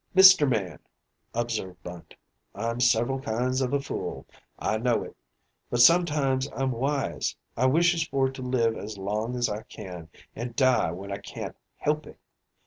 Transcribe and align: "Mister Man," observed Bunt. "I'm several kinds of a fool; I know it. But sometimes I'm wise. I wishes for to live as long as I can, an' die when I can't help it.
"Mister 0.15 0.47
Man," 0.47 0.79
observed 1.35 1.83
Bunt. 1.83 2.15
"I'm 2.55 2.79
several 2.79 3.21
kinds 3.21 3.61
of 3.61 3.71
a 3.71 3.79
fool; 3.79 4.25
I 4.57 4.79
know 4.79 5.03
it. 5.03 5.15
But 5.69 5.81
sometimes 5.81 6.49
I'm 6.55 6.71
wise. 6.71 7.35
I 7.55 7.67
wishes 7.67 8.07
for 8.07 8.27
to 8.27 8.41
live 8.41 8.75
as 8.75 8.97
long 8.97 9.35
as 9.35 9.47
I 9.47 9.61
can, 9.61 10.09
an' 10.35 10.53
die 10.55 10.89
when 10.91 11.11
I 11.11 11.17
can't 11.17 11.55
help 11.77 12.07
it. 12.07 12.17